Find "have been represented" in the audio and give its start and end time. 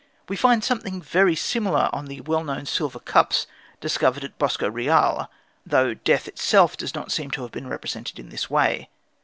7.43-8.17